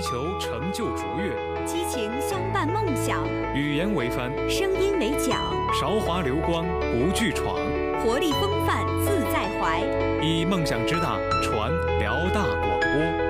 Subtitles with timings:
[0.00, 3.22] 追求成就卓越，激情相伴梦想，
[3.54, 5.38] 语言为帆，声音为桨，
[5.78, 7.56] 韶华流光不惧闯，
[8.02, 9.82] 活力风范自在怀，
[10.22, 13.29] 以梦想之大传辽大广播。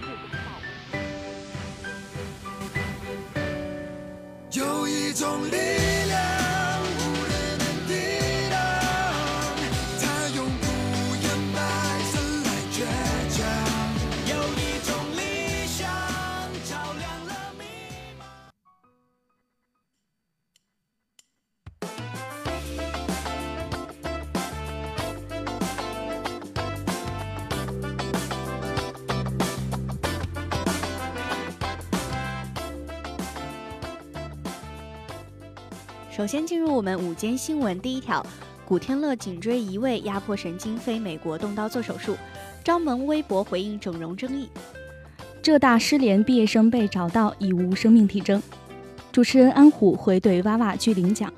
[5.21, 5.90] 有一
[36.11, 38.23] 首先进入我们午间新闻第一条：
[38.65, 42.17] 古天乐颈椎移位压迫神经，非美国动刀做手术。
[42.65, 44.49] 张萌微博回应整容争议。
[45.41, 48.43] 浙大失联毕业生被找到，已无生命体征。
[49.09, 51.31] 主持人安虎回怼娃娃拒领奖。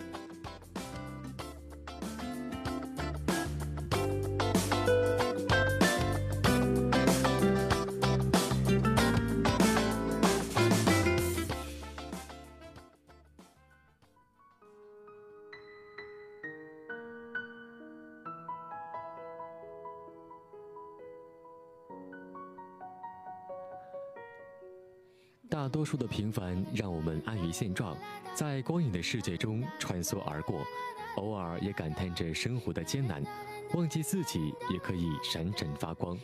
[25.74, 27.98] 多数的平凡让我们安于现状，
[28.36, 30.64] 在光影的世界中穿梭而过，
[31.16, 33.24] 偶尔也感叹着生活的艰难，
[33.74, 36.16] 忘记自己也可以闪闪发光。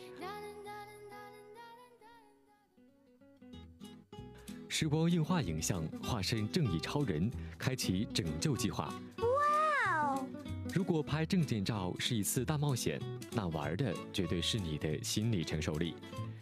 [4.68, 7.28] 时光映画影像化身正义超人，
[7.58, 8.94] 开启拯救计划。
[9.18, 10.26] 哇哦
[10.72, 15.96] 如果拍证件照是一次大冒险，那玩的绝对是你的心理承受力。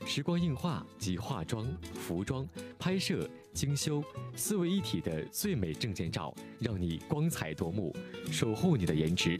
[0.07, 2.47] 时光映画及化妆、服装、
[2.79, 4.03] 拍摄、精修
[4.35, 7.95] 四位一体的最美证件照，让你光彩夺目，
[8.31, 9.39] 守护你的颜值，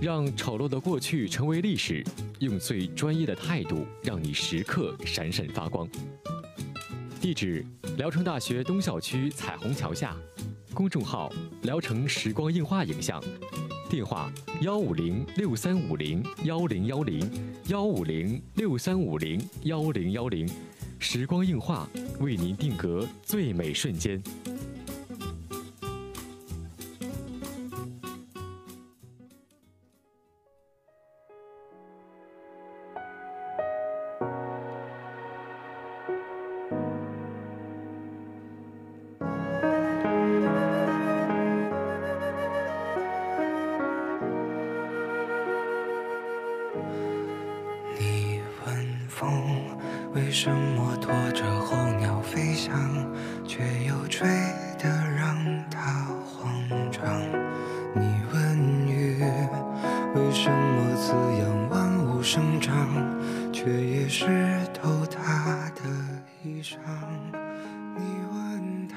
[0.00, 2.04] 让丑陋的过去成为历史，
[2.38, 5.88] 用最专业的态度让你时刻闪闪发光。
[7.20, 7.64] 地址：
[7.96, 10.16] 聊城大学东校区彩虹桥下，
[10.74, 11.32] 公众号：
[11.62, 13.22] 聊城时光映画影像。
[13.90, 17.28] 电话：幺五零六三五零幺零幺零
[17.66, 20.48] 幺五零六三五零幺零幺零，
[21.00, 21.88] 时光映画
[22.20, 24.22] 为您定格最美瞬间。
[50.42, 52.74] 什么拖着候鸟飞翔，
[53.46, 54.26] 却又吹
[54.78, 55.36] 得让
[55.70, 56.50] 它慌
[56.90, 57.04] 张？
[57.94, 59.22] 你问雨
[60.14, 61.12] 为什么滋
[61.42, 62.74] 养万物生长，
[63.52, 64.26] 却也湿
[64.72, 65.82] 透它的
[66.42, 66.78] 衣裳？
[67.98, 68.02] 你
[68.32, 68.96] 问他。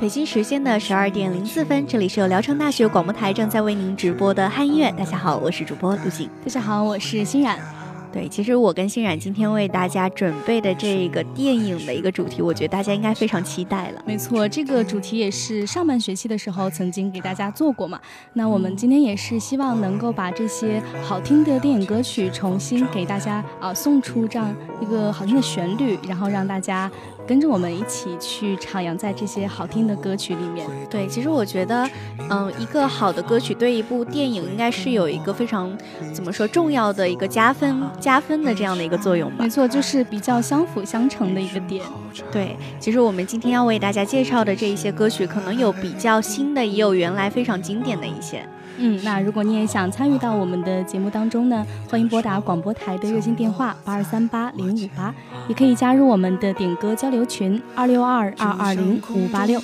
[0.00, 4.90] 北京时间的十二点零四分，这里是由聊城大学广播台正在为您直播的汉音乐。
[4.92, 6.30] 大家好，我是主播陆静。
[6.42, 7.77] 大家好，我是欣冉。
[8.12, 14.02] 对，其实我跟欣冉今天为大家准备的这个电影的一个主题，我觉得大家应该非常期待了。
[14.06, 18.00] 没错，这个主题也是上半学期的时候曾经给大家做过嘛。
[18.32, 26.90] 那我们今天也是希望能够把这些好听的电影歌曲重新给大家啊、送出这样一个好听的旋律，然后让大家
[27.28, 30.66] 跟着我们一起去徜徉在这些好听的歌曲里面。
[30.88, 31.86] 对，其实我觉得，
[32.30, 35.76] 嗯，一个好的歌曲对一部电影应该是有一个非常
[36.10, 39.44] 怎么说重要的一个加分加分的这样的一个作用吧。
[39.44, 41.84] 没错，就是比较相辅相成的一个点。
[42.32, 48.42] 对，其实我们今天要为大家介绍的这一些歌曲，可能有比较新的，也有原来非常经典的一些。
[48.78, 55.12] 嗯，那如果你也想参与到我们的节目当中呢，欢迎拨打广播台的热线电话八二三八零五八，
[55.48, 59.60] 也可以加入我们的点歌交流群二六二二二零五八六。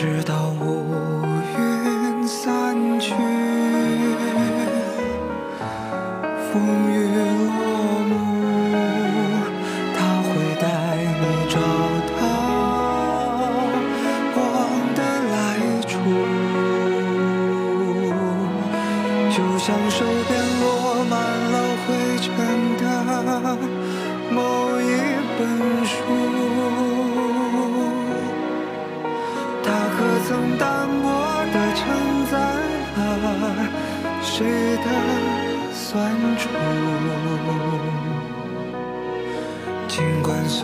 [0.00, 0.82] 直到乌
[1.58, 3.12] 云散去
[6.50, 6.99] 风雨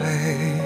[0.07, 0.66] 飞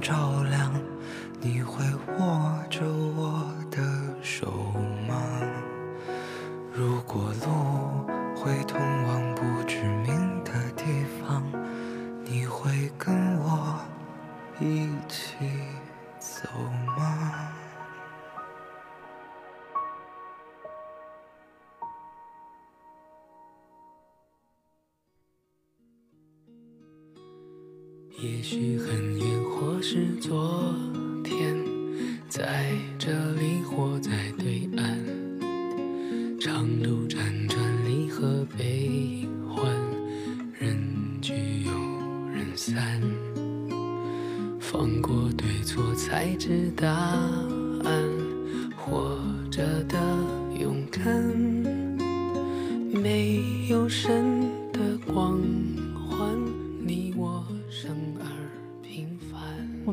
[0.00, 0.72] 照亮
[1.40, 1.84] 你会
[2.18, 2.80] 握着
[3.16, 3.80] 我的
[4.22, 4.50] 手
[5.08, 5.14] 吗？
[6.72, 7.77] 如果路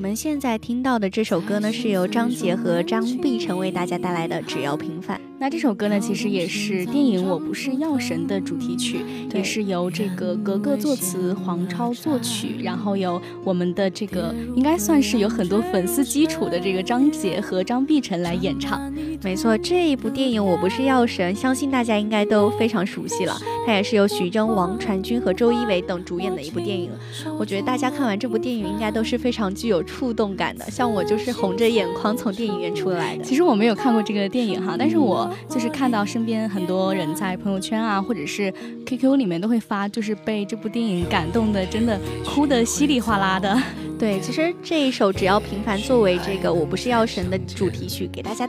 [0.06, 5.18] 们现在听到的这首歌呢，是由张杰和张碧晨为大家带来的《只要平凡》。
[5.40, 9.00] 那这首歌呢，其实也是电影《我不是药神》的主题曲，
[9.34, 18.94] 也是由这个格格作词，黄超作曲，然后由我们的这个应该算是有很多粉丝基础的这个张杰和张碧晨来演唱。
[19.22, 23.36] 没错，这一部电影《我不是药神》，相信大家应该都非常熟悉了。
[23.66, 26.92] 它也是由徐峥、王传君和周一围等主演的一部电影。
[27.40, 30.66] 我觉得大家看完这部电影，应该都是非常具有触动感的。
[30.70, 33.24] 像我就是红着眼眶从电影院出来的。
[33.24, 38.54] 其实我没有看过这个电影哈，但是我就是看到身边很多人在朋友圈啊，或者是
[38.86, 43.60] QQ 里面都会发，就是被这部电影感动的，真的哭的稀里哗啦的。
[43.98, 48.46] 对，其实这一首《只要平凡》作为这个《我不是药神》的主题曲，给大家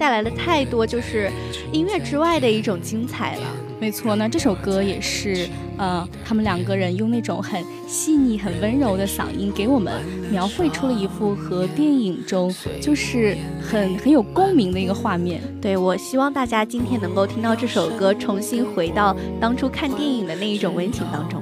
[0.00, 1.30] 带来了太多就是
[1.72, 3.42] 音乐之外的一种精彩了。
[3.78, 9.92] 没错，那这首歌也是，呃，他们两个人用那种很细腻、很温柔的嗓音，给我们
[10.30, 15.42] 描绘出了一幅和电影中就是很很有共鸣的一个画面。
[15.60, 21.39] 对我希望大家今天能够听到这首歌，重新回到当初看电影的那一种温情当中。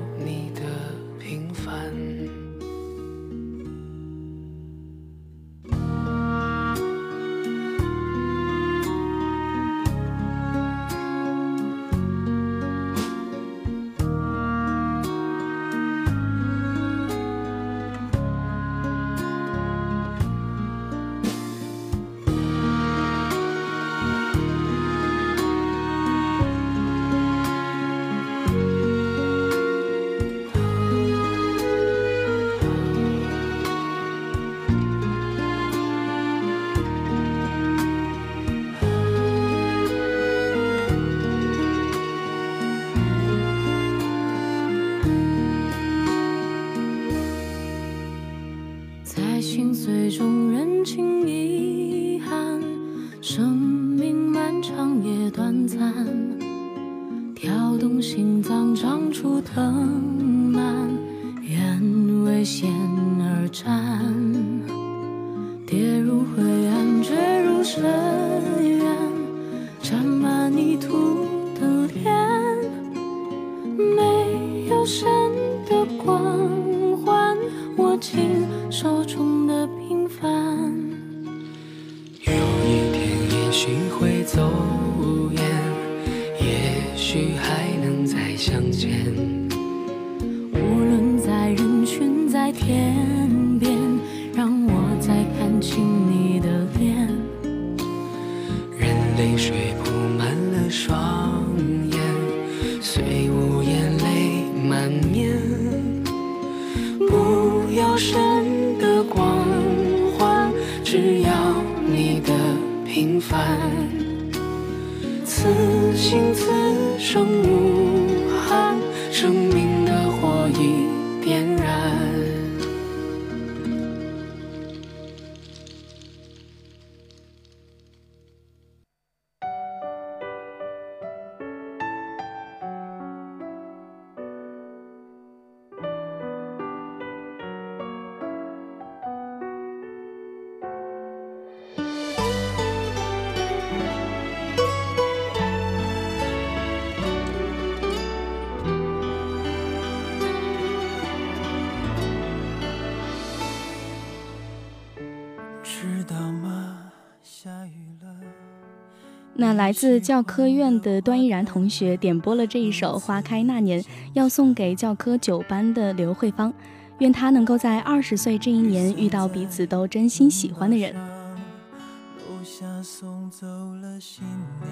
[159.40, 163.80] 那来自教科院的段依然同学点播了这一首《花开那年》，
[164.12, 166.52] 要送给教科九班的刘慧芳，
[166.98, 170.92] 愿她能够在二十岁这一年遇到彼此都真心喜欢的人。
[170.92, 174.24] 楼下送走了新
[174.60, 174.68] 娘，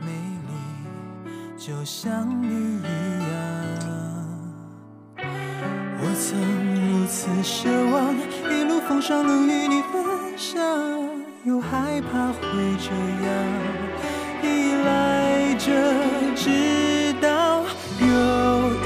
[0.00, 0.10] 美
[0.48, 0.52] 丽
[1.56, 2.82] 就像你一
[3.30, 3.30] 样。
[6.00, 6.36] 我曾
[6.74, 8.12] 如此奢望，
[8.50, 10.04] 一路风霜能与你分
[10.36, 10.60] 享，
[11.44, 12.40] 又害怕会
[12.80, 12.90] 这
[13.24, 13.91] 样
[15.52, 15.66] 赖着，
[16.34, 17.60] 直到
[18.00, 18.06] 有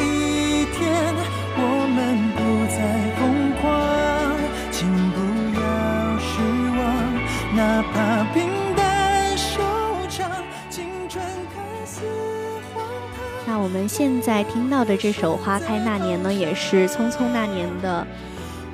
[0.01, 1.15] 一天
[1.55, 1.97] 我们
[2.35, 2.77] 不再
[3.15, 3.65] 疯狂，
[4.73, 5.17] 请不
[5.55, 5.61] 要
[6.19, 6.43] 失
[6.77, 6.83] 望，
[7.55, 7.61] 哪
[7.93, 7.95] 怕
[8.35, 9.63] 平淡收
[10.09, 10.29] 场，
[10.69, 12.01] 青春看似
[12.75, 12.85] 荒
[13.17, 13.23] 唐。
[13.47, 18.05] 那我们现在听到的这首《花开那年》呢，也是《匆匆那年》的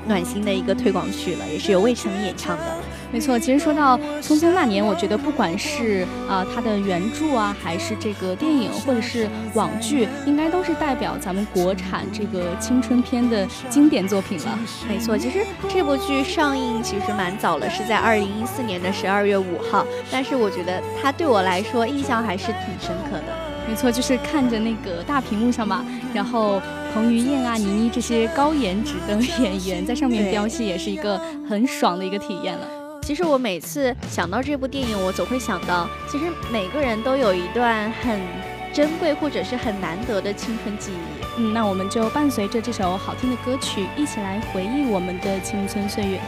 [0.06, 2.64] 暖心的一个推广曲了，也是由魏晨演唱的。
[3.12, 14.58] 没错，其实说到《匆匆那年》，我觉得不管是啊、呃、它的原著啊，还是这个电影或者是网剧，应该都是代表咱们国产这个青春片的经典作品了。
[14.88, 23.36] 没错，其实这部剧上映其实蛮早了，是在二零一四年的十二月五号，但是我觉得它对我来说印象还是挺深刻的。
[23.68, 26.60] 没错，就是看着那个大屏幕上嘛，然后
[26.94, 32.66] 彭于晏啊、倪妮这些高颜值的 演员在上面飙戏，也是一个很爽的一个体验了。
[33.02, 38.20] 其实我每次想到这部电影，我总会想到，其实每个人都有一段很
[38.72, 41.24] 珍贵或者是很难得的青春记忆。
[41.38, 46.20] 嗯，那我们就伴随着这首好听的歌曲，一起来回忆我们的青春岁月。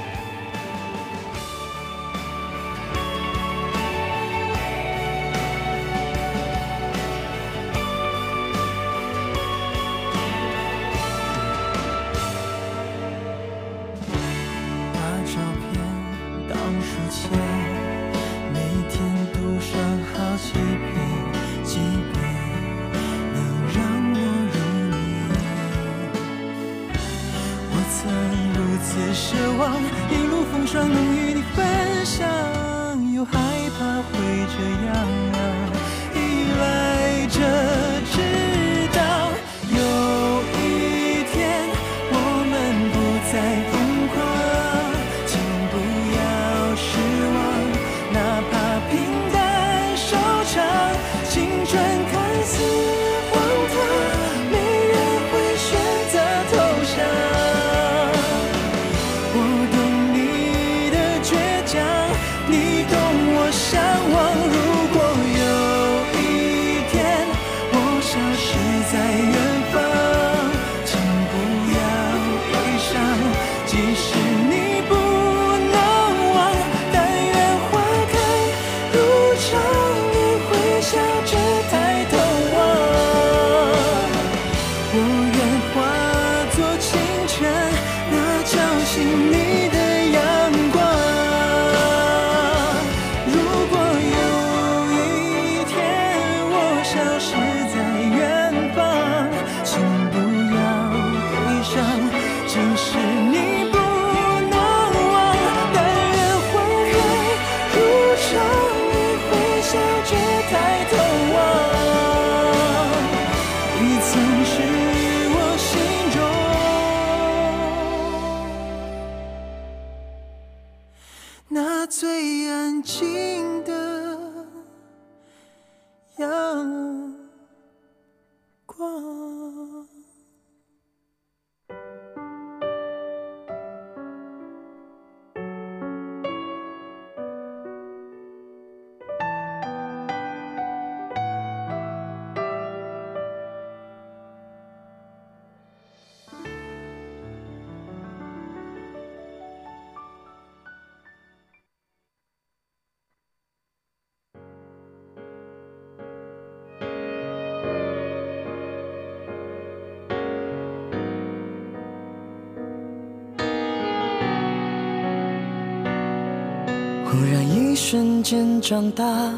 [167.75, 169.35] 一瞬间长大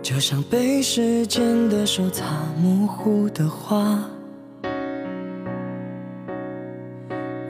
[0.00, 2.24] 就像被时间的手擦
[2.58, 4.02] 模糊的画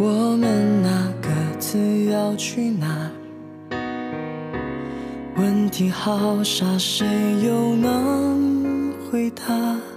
[0.00, 1.28] 我们啊各
[1.60, 3.08] 自要去哪
[5.36, 7.06] 问题好傻谁
[7.40, 9.93] 又能回答？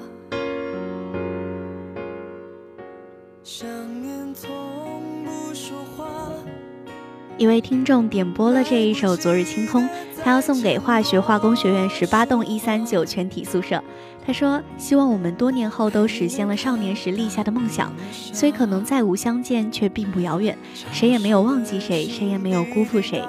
[7.37, 9.87] 一位听众点播了这一首昨日清空
[10.23, 13.81] 他要送给化学化工学院十八栋一三九全体宿舍。
[14.25, 20.57] 他说希望我们多年后都实现了少年时立下的梦想虽可能再无相见却并不遥远。
[20.91, 23.23] 谁也没有忘记谁谁也没有辜负谁。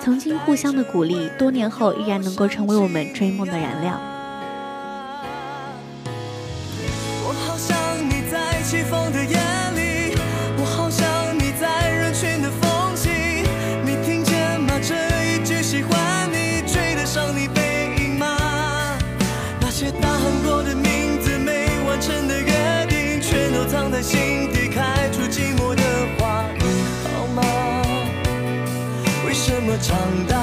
[0.00, 4.11] 曾经互相的鼓励多年后依然能够成为我们追梦的燃料。
[24.02, 25.82] 心底开出寂寞的
[26.18, 26.64] 花你
[27.04, 27.40] 好吗？
[29.24, 30.41] 为什么长大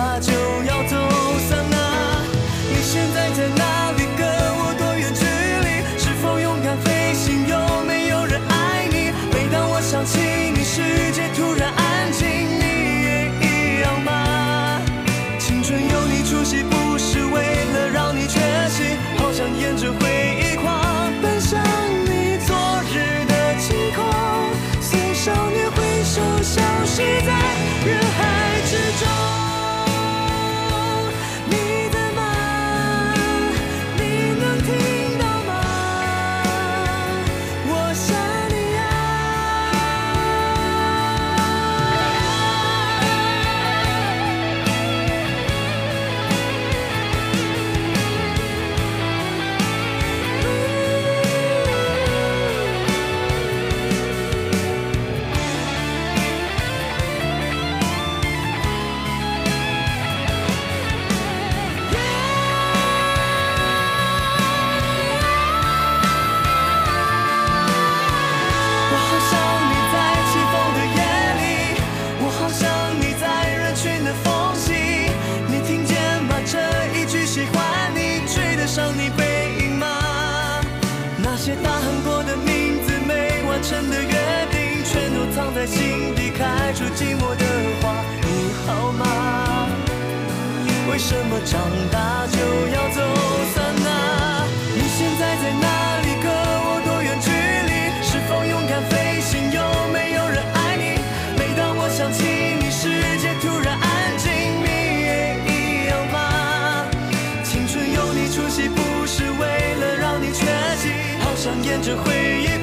[111.81, 112.57] 这回忆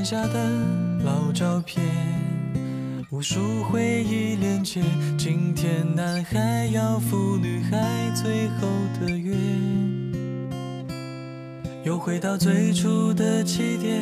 [0.00, 0.50] 桌垫下的
[1.04, 1.84] 老照片，
[3.10, 4.80] 无数回忆连接。
[5.18, 8.66] 今天男孩要赴女孩最后
[8.98, 9.36] 的约，
[11.84, 14.00] 又回到最初的起点。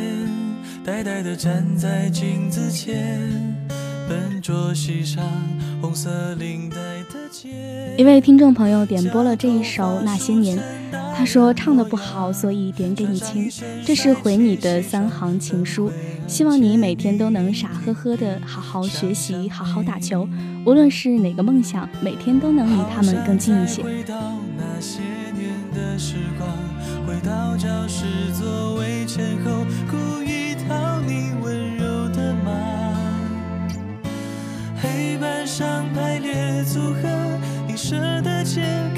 [0.85, 3.21] 呆呆地站在镜子前，
[4.09, 5.25] 笨拙系上
[5.83, 6.77] 红色领带
[7.13, 7.97] 的结。
[7.99, 10.57] 一位听众朋友点播了这一首《那些年》，
[11.19, 13.51] 他说唱的不好，所以点给你听。
[13.85, 15.91] 这是回你的三行情书，
[16.29, 20.29] 希望你每天都能傻呵呵的好好学习，好好打球。
[20.65, 23.83] 无论是哪个梦想，每天都能离他们更近一些。
[23.83, 24.15] 回到
[24.57, 25.01] 那些
[25.37, 26.49] 年的时光，
[27.05, 30.39] 回到教室座位前后，故意。
[30.69, 32.53] 讨你温柔的吗？
[34.81, 37.09] 黑板上排列组合，
[37.67, 38.61] 你舍得解
[38.95, 38.98] 开？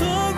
[0.00, 0.29] 错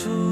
[0.00, 0.29] 出。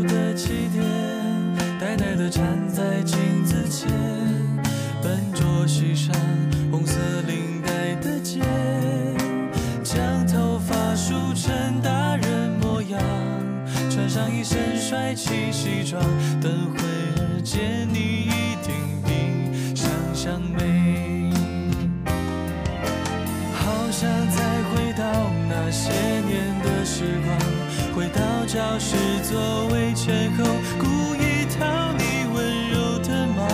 [29.29, 30.45] 教室座位前后，
[30.79, 33.47] 故意讨你温柔的吗？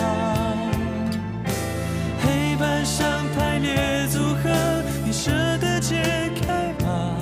[2.23, 4.49] 黑板上排列组合，
[5.03, 7.17] 你舍得解开吗？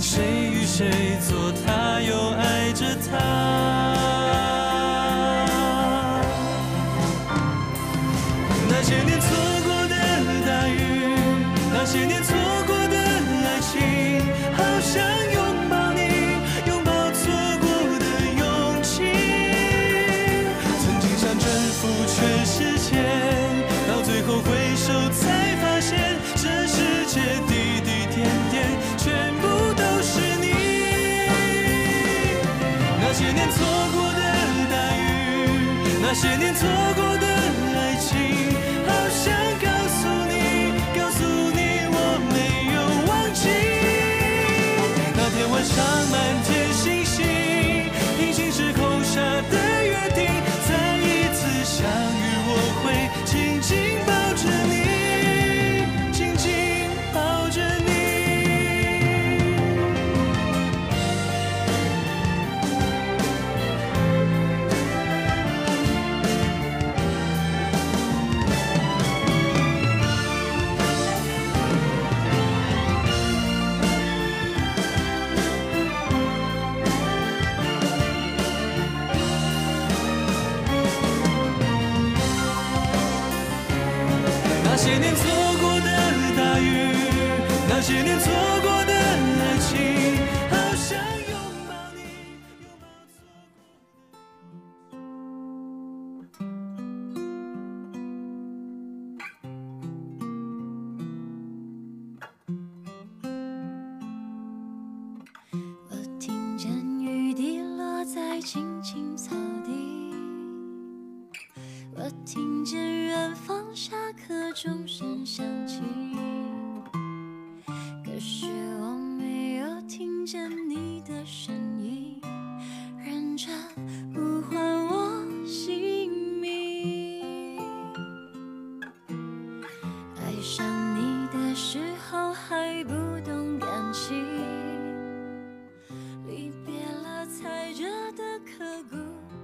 [0.00, 3.18] 谁与谁做他，又爱着他？
[8.70, 9.26] 那些年错
[9.64, 9.96] 过的
[10.46, 10.78] 大雨，
[11.72, 13.76] 那些年错过的爱情，
[14.56, 15.02] 好想
[36.10, 36.66] 那些年错
[36.96, 37.26] 过的
[37.76, 38.16] 爱情，
[38.86, 40.32] 好想告诉你，
[40.98, 41.20] 告诉
[41.52, 41.60] 你
[41.92, 41.96] 我
[42.32, 42.34] 没
[42.72, 43.44] 有忘记。
[45.14, 45.76] 那天晚上
[46.08, 46.57] 满天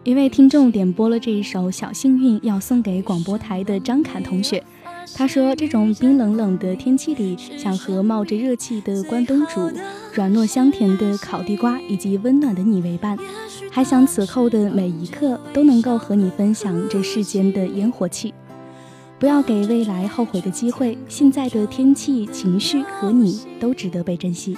[0.06, 4.62] 一位听众点播了这一首《小幸运》，要送给广播台的张侃同学。
[5.14, 9.70] 他说，这种冰冷冷的天气里，想和冒着热气的关东煮。
[10.14, 13.18] 软糯香甜的烤地瓜以及温暖的你为伴，
[13.68, 18.32] 还想此后的每一刻都能够和你分享这世间的烟火气。
[19.18, 24.56] 不要给未来后悔的机会，现在的天气、情绪和你都值得被珍惜。”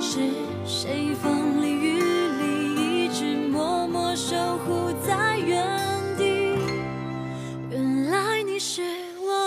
[0.00, 0.20] 是
[0.64, 5.66] 谁风里雨里一直默默守护在原
[6.16, 6.56] 地？
[7.70, 8.82] 原来你是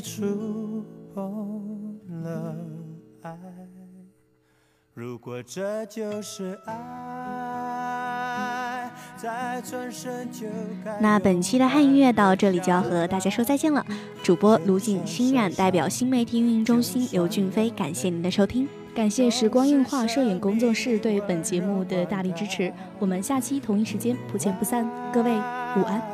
[0.00, 2.56] 触碰了
[3.22, 3.36] 爱。
[4.94, 6.74] 如果这就是爱，
[11.00, 13.84] 那本期的汉音乐到这里就要和大家说再见了。
[14.22, 18.68] 主播卢景欣冉代表新媒体运营中心刘俊飞，感谢您的收听。
[18.94, 26.13] 感谢时光映画摄影工作室对本节目的大力支持，我们下期同一时间不见不散，各位午安。